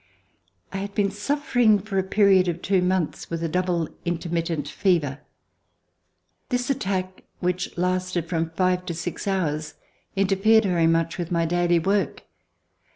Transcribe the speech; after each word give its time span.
I 0.73 0.77
had 0.77 0.95
been 0.95 1.11
suffering 1.11 1.77
for 1.77 1.99
a 1.99 2.03
period 2.03 2.47
of 2.47 2.63
two 2.63 2.81
months 2.81 3.29
with 3.29 3.43
a 3.43 3.47
double 3.47 3.87
intermittent 4.03 4.67
fever. 4.67 5.19
This 6.49 6.71
attack 6.71 7.23
which 7.39 7.77
lasted 7.77 8.27
from 8.27 8.49
five 8.49 8.83
to 8.87 8.95
six 8.95 9.27
hours 9.27 9.75
interfered 10.15 10.63
very 10.63 10.87
much 10.87 11.19
with 11.19 11.29
my 11.31 11.45
daily 11.45 11.77
work. 11.77 12.23